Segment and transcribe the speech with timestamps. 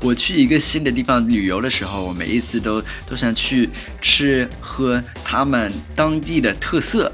[0.00, 3.70] 我去一个新的地方旅游的时候，我每一次都都想去
[4.02, 7.12] 吃喝他们当地的特色，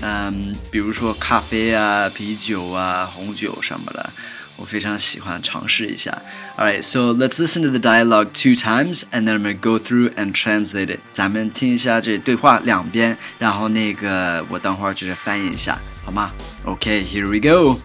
[0.00, 4.10] 嗯，比如说咖啡啊、啤酒啊、红酒什么的。
[4.57, 6.21] 我非常喜欢尝试一下。
[6.57, 10.33] Alright, so let's listen to the dialogue two times, and then I'm gonna go through and
[10.33, 10.99] translate it.
[11.11, 15.79] 咱们听一下这对话两遍，然后那个我等会儿就是翻译一下。
[16.05, 16.31] 好吗？
[16.65, 17.79] Okay, here we go.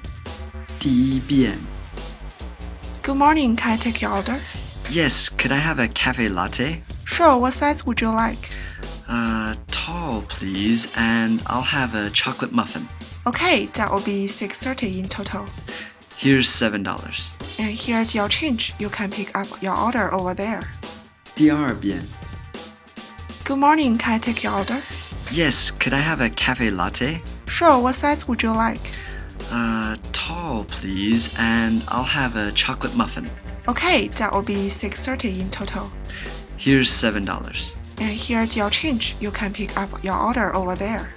[0.79, 1.59] 第一遍。
[3.03, 3.57] Good morning.
[3.57, 4.39] Can I take your order?
[4.91, 5.29] Yes.
[5.29, 6.83] Could I have a cafe latte?
[7.07, 7.39] Sure.
[7.39, 8.51] What size would you like?
[9.09, 12.87] Uh, tall, please, and I'll have a chocolate muffin.
[13.25, 15.47] Okay, that will be six thirty in total.
[16.23, 17.33] Here's seven dollars.
[17.59, 18.75] And here's your change.
[18.79, 20.63] You can pick up your order over there.
[21.35, 22.03] 第二遍。
[23.45, 23.97] Good morning.
[23.97, 24.79] Can I take your order?
[25.31, 25.71] Yes.
[25.71, 27.21] Could I have a cafe latte?
[27.47, 28.81] Sure, what size would you like?
[29.51, 33.29] Uh, tall, please, and I'll have a chocolate muffin.
[33.67, 35.91] Okay, that will be 6.30 in total.
[36.57, 37.77] Here's $7.
[38.01, 39.17] And here's your change.
[39.21, 41.11] You can pick up your order over there.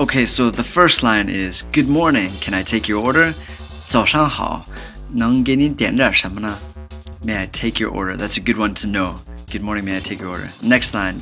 [0.00, 3.34] Okay, so the first line is Good morning, can I take your order?
[3.86, 4.64] 早上好，
[5.10, 6.58] 能给你点点什么呢?
[7.24, 8.16] May I take your order?
[8.16, 9.14] That's a good one to know.
[9.50, 10.48] Good morning, may I take your order?
[10.62, 11.16] Next line.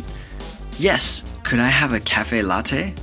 [0.79, 2.95] Yes, could I have a cafe latte?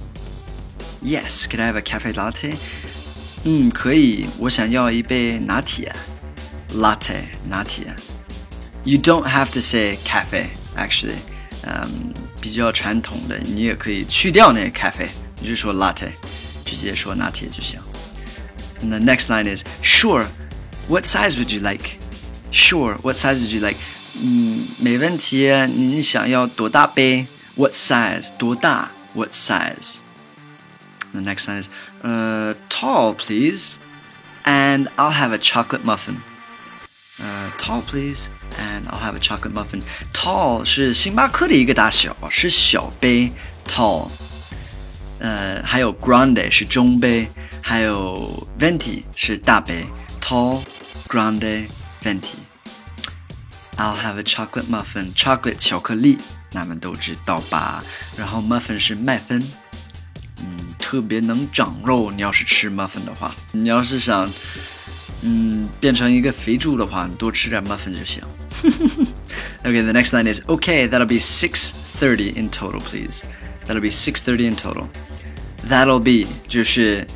[1.02, 2.56] Yes, could I have a cafe latte?
[3.44, 5.94] 嗯，可以，我想要一杯拿铁。
[6.74, 7.96] Latte, 拿铁。
[8.84, 11.18] You don't have to say cafe, actually.
[11.64, 15.08] 嗯，比较传统的，你也可以去掉那个 cafe，
[15.42, 16.10] 你就说 latte，
[16.64, 17.80] 直接说拿铁就行。
[18.82, 20.28] And the next line is sure.
[20.88, 21.98] What size would you like?
[22.52, 22.96] Sure.
[23.02, 23.78] What size would you like?
[24.14, 25.50] 嗯，没问题。
[25.68, 27.28] 你想要多大杯？
[27.56, 28.30] What size?
[28.38, 28.92] 多大？
[29.14, 29.98] What size?
[31.14, 31.70] The next line is,
[32.04, 33.78] uh, tall, please,
[34.44, 36.18] and I'll have a chocolate muffin.
[37.18, 38.28] Uh, tall, please,
[38.60, 39.82] and I'll have a chocolate muffin.
[40.14, 43.32] Tall 是星巴克的一个大小，是小杯，
[43.66, 44.10] tall。
[45.20, 47.30] 呃，还有 grande 是中杯，
[47.62, 49.86] 还有 venti 是大杯，
[50.22, 50.62] tall,
[51.08, 51.68] grande,
[52.04, 52.38] venti.
[53.78, 55.14] I'll have a chocolate muffin.
[55.14, 56.18] Chocolate 巧克力，
[56.52, 57.84] 咱们都知道吧？
[58.18, 59.44] 然后 muffin 是麦芬。
[60.78, 62.12] 特别能长肉。
[62.12, 64.32] 你要是吃 muffin 的话，你要是想，
[65.22, 68.24] 嗯，变成一个肥猪的话，你多吃点 muffin 就行。
[69.64, 70.88] okay, the next line is okay.
[70.88, 73.24] That'll be six thirty in total, please.
[73.66, 74.88] That'll be six thirty in total.
[75.68, 77.08] That'll be 就是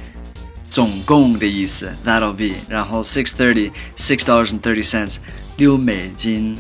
[0.73, 1.91] 总共的意思。
[2.05, 5.17] That'll be，然后 six thirty, six dollars and thirty cents，
[5.57, 6.57] 六美金，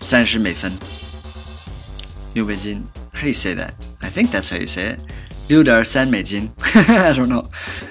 [0.00, 0.72] 三十美分。
[2.34, 3.70] 六美金，How do you say that?
[4.00, 5.00] I think that's how you say it.
[5.48, 7.46] 六点三美金，I don't know，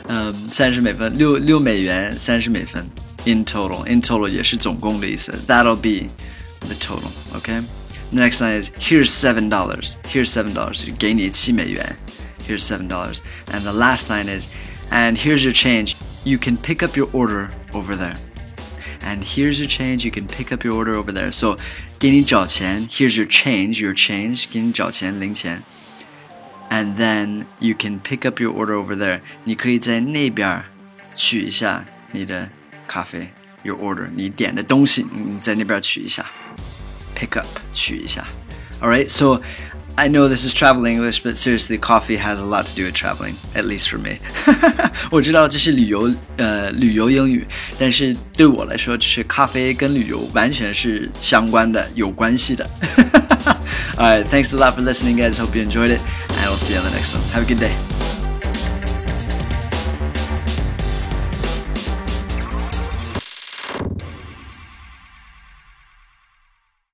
[0.07, 2.85] 嗯，三十美分，六六美元，三十美分。
[3.25, 5.33] In total, in total 也是总共的意思。
[5.47, 6.09] That'll be
[6.59, 7.63] the total, okay?
[8.11, 9.95] The next line is here's seven dollars.
[10.03, 10.85] Here's seven dollars.
[10.99, 11.97] 给你七美元。
[12.47, 13.19] Here's seven dollars.
[13.51, 14.47] And the last line is,
[14.89, 15.95] and here's your change.
[16.23, 18.17] You can pick up your order over there.
[19.01, 20.03] And here's your change.
[20.03, 21.31] You can pick up your order over there.
[21.31, 21.57] So,
[21.99, 22.87] 给你找钱.
[22.89, 23.79] Here's your change.
[23.79, 24.45] Your change.
[24.51, 25.61] 给你找钱，零钱。
[26.69, 29.21] and then you can pick up your order over there.
[29.43, 30.63] 你可以在那边
[31.15, 32.49] 取一下你的
[32.87, 33.29] 咖啡，
[33.63, 36.25] your order，你点的东西，你在那边取一下，
[37.15, 38.27] pick up 取一下。
[38.81, 39.41] All right, so
[39.99, 42.93] I know this is travel English, but seriously, coffee has a lot to do with
[42.93, 44.17] traveling, at least for me.
[45.09, 47.47] 我知道这是旅游呃旅游英语，
[47.79, 52.69] 但是对我来说，就是咖啡跟旅游完全是相关的，有关系的。
[53.97, 55.37] All right, thanks a lot for listening, guys.
[55.37, 57.23] Hope you enjoyed it, and we'll see you on the next one.
[57.33, 57.98] Have a good day.